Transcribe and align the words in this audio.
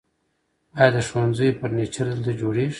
آیا 0.77 0.89
د 0.93 0.97
ښوونځیو 1.07 1.57
فرنیچر 1.59 2.05
دلته 2.11 2.31
جوړیږي؟ 2.41 2.69